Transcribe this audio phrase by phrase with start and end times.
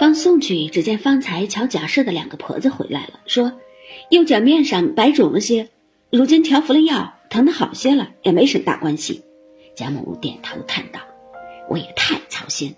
[0.00, 3.52] 方送去，只见方才瞧贾赦的两个婆子回来了，说
[4.10, 5.68] 右脚面上白肿了些，
[6.10, 9.22] 如今调服了药，疼得好些了，也没什么大关系。
[9.76, 11.00] 贾母点头叹道
[11.70, 12.74] ：“我也太操心，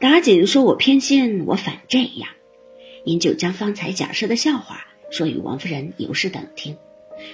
[0.00, 2.28] 打紧说我偏心，我反这样。”
[3.04, 6.76] 因就将方才贾赦的笑话说与王夫人、尤氏等听。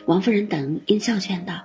[0.06, 1.64] 王夫人等因笑劝道：“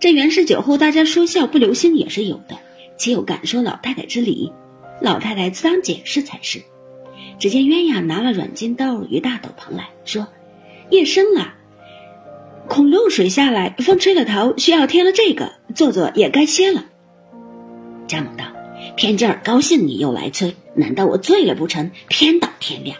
[0.00, 2.58] 这原是酒后大家说笑，不留心也是有的，
[2.98, 4.52] 岂有敢说老太太之理？
[5.00, 6.62] 老太太自当解释才是。”
[7.40, 10.28] 只见鸳鸯拿了软金兜与大斗篷来说
[10.90, 11.54] ：“夜深了，
[12.68, 16.84] 恐露水下来，风吹了头，需要添了这个，坐坐也该歇了。”
[18.06, 18.44] 贾母道
[18.94, 21.90] ：“偏今儿高兴，你又来催，难道我醉了不成？
[22.08, 22.98] 偏到天亮。”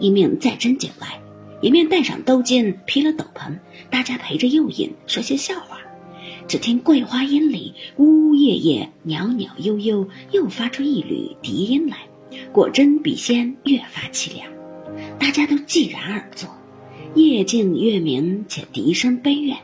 [0.00, 1.20] 一命再斟酒来，
[1.60, 3.58] 一面带上兜巾，披了斗篷，
[3.90, 5.80] 大家陪着又饮，说些笑话。
[6.46, 11.98] 只听桂花阴里呜呜咽咽，袅袅悠悠，又发出一缕笛音来。
[12.52, 14.50] 果真比仙越发凄凉，
[15.18, 16.50] 大家都寂然而坐。
[17.14, 19.56] 夜静月明，且笛声悲怨。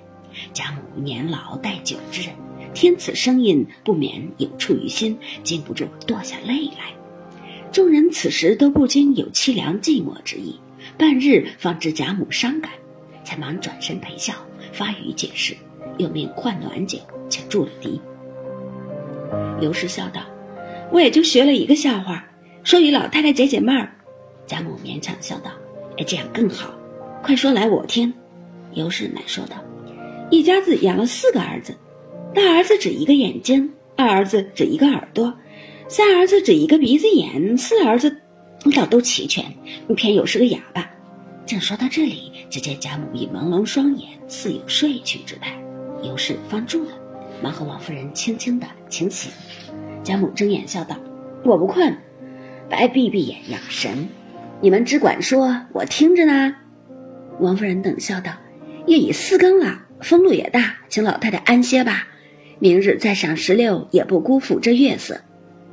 [0.52, 2.30] 贾母年老带酒之人，
[2.75, 6.94] 听此声音，不免有触于心，禁不住堕下泪来。
[7.70, 10.58] 众人此时都不禁有凄凉寂寞之意，
[10.97, 12.72] 半日方知贾母伤感，
[13.25, 14.34] 才忙转身陪笑，
[14.72, 15.56] 发语解释，
[15.98, 18.00] 又命换暖酒，且助了笛。
[19.60, 20.22] 尤氏笑道
[20.91, 22.27] ：“我也就学了一个笑话。”
[22.64, 23.94] 说与老太太解解闷儿，
[24.46, 25.50] 贾母勉强笑道
[25.98, 26.74] ：“哎，这样更好，
[27.22, 28.12] 快说来我听。”
[28.72, 29.56] 尤氏乃说道
[30.32, 31.76] ：“一家子养了四个儿子，
[32.34, 35.32] 大儿子只一个眼睛，二儿子只一个耳朵，
[35.88, 38.16] 三儿子只一个鼻子眼，四儿子
[38.74, 39.44] 倒都齐全，
[39.94, 40.90] 偏有是个哑巴。”
[41.44, 45.54] 正说到这里，只见贾母已朦胧双眼，似有睡去之态。
[46.02, 46.92] 尤氏方住了，
[47.42, 49.28] 忙和王夫人轻轻的请起。
[50.02, 50.96] 贾母睁眼笑道
[51.44, 51.94] ：“我不困。”
[52.70, 54.08] 白闭闭眼养神，
[54.60, 56.56] 你们只管说，我听着呢。
[57.40, 58.32] 王夫人等笑道
[58.86, 62.08] ：“夜已四更了，风路也大，请老太太安歇吧。
[62.58, 65.20] 明日再赏石榴，也不辜负这月色。”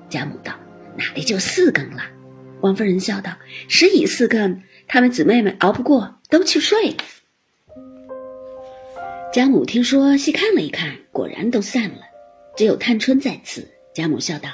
[0.10, 0.54] 贾母道
[0.98, 2.04] ：“哪里就四更了？”
[2.62, 3.32] 王夫人笑道
[3.70, 6.96] ：“时已四更，她们姊妹们熬不过，都去睡。”
[9.34, 12.02] 贾母听说，细看了一看，果然都散了，
[12.58, 13.68] 只有探春在此。
[13.94, 14.50] 贾母笑道：“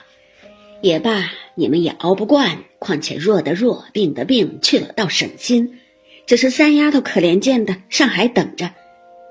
[0.83, 5.79] 也罢。”你们也熬不惯，况且弱的弱，病的病，去了倒省心。
[6.28, 8.72] 只是三丫头可怜见的，上海等着。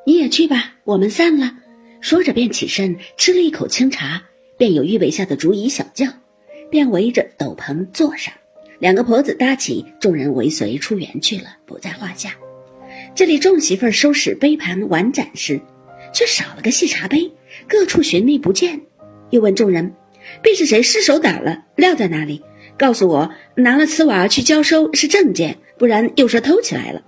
[0.04, 1.52] 你也去吧，我们散了。
[2.00, 4.24] 说着便起身，吃了一口清茶，
[4.58, 6.08] 便有预备下的竹椅小轿，
[6.68, 8.34] 便围着斗篷坐上。
[8.80, 12.34] 两个婆子搭起，众人尾随出园去了，不在话下。
[13.14, 15.60] 这里众媳妇儿收拾杯盘碗盏时，
[16.12, 17.30] 却少了个细茶杯，
[17.68, 18.80] 各处寻觅不见，
[19.30, 19.94] 又问众人。
[20.42, 21.64] 必是谁失手打了？
[21.76, 22.42] 撂在哪里？
[22.78, 27.02] 告诉我，拿了瓷瓦去交收是证件，不然又说偷起来了。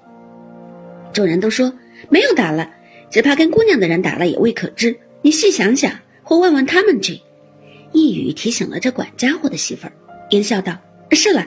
[1.13, 1.73] 众人都说
[2.09, 2.71] 没有打了，
[3.11, 4.99] 只怕跟姑娘的人打了也未可知。
[5.21, 5.93] 你细想想，
[6.23, 7.21] 或问问他们去。
[7.93, 9.93] 一语提醒了这管家伙的媳妇儿，
[10.31, 10.79] 阴笑道
[11.13, 11.47] ：“是了，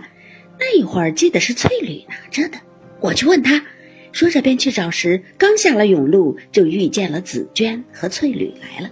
[0.59, 2.57] 那一会儿记得是翠缕拿着的，
[2.99, 3.63] 我去问他。”
[4.11, 8.91] 说着便去找时，刚下了甬路，就遇见了紫娟和翠缕来了。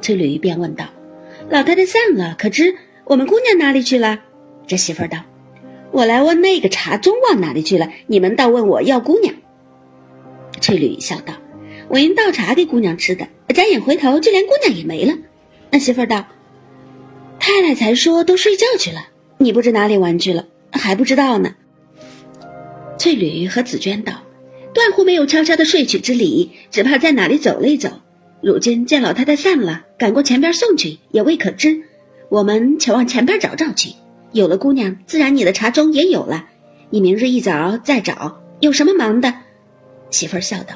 [0.00, 0.84] 翠缕便问道。
[1.52, 4.20] 老太太散了，可知我们姑娘哪里去了？
[4.66, 5.18] 这媳妇儿道
[5.92, 9.34] ：“我来问那个茶盅往哪里去了，你们倒问我要姑娘。”
[10.62, 11.34] 翠缕笑道
[11.88, 15.18] ：“我因倒茶给姑娘吃的，眨眼回头，就连姑娘也没了。”
[15.70, 16.24] 那媳妇儿道
[17.38, 21.54] ：“太太才说都睡觉去了，你不知哪里玩去了，还不知道呢。”
[22.96, 24.22] 翠缕和紫娟道
[24.72, 27.90] ：“断乎没有悄悄的睡去之理，只怕在哪里走了一走。”
[28.42, 31.84] 如今见老太太散了，赶过前边送去也未可知。
[32.28, 33.90] 我们且往前边找找去。
[34.32, 36.46] 有了姑娘，自然你的茶盅也有了。
[36.90, 39.32] 你明日一早再找，有什么忙的？
[40.10, 40.74] 媳妇儿笑道：“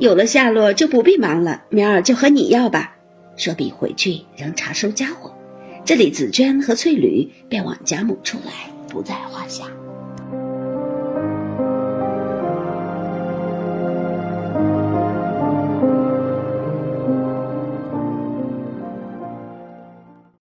[0.00, 2.96] 有了下落就不必忙了，明儿就和你要吧。”
[3.36, 5.36] 说毕回去仍查收家伙。
[5.84, 8.52] 这里紫娟和翠缕便往贾母处来，
[8.88, 9.64] 不在话下。